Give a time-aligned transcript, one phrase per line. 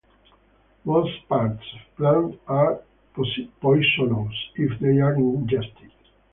[0.83, 2.81] Most parts of plant are
[3.15, 5.91] poisonous if they are ingested.